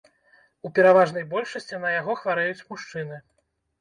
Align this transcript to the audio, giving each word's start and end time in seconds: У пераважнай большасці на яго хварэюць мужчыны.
У 0.67 0.69
пераважнай 0.77 1.27
большасці 1.33 1.81
на 1.85 1.93
яго 1.99 2.17
хварэюць 2.23 2.67
мужчыны. 2.75 3.25